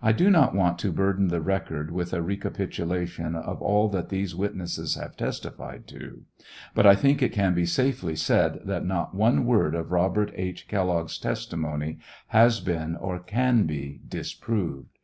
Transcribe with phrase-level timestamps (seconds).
[0.00, 4.34] I do not want to burden the record with a recapitulation of all that these
[4.34, 6.22] wit nesses have testified to,
[6.74, 10.66] but I thinh it can be safely said that not one word of liobert H.
[10.66, 14.96] Kellogg's testimony has been or can be disproved.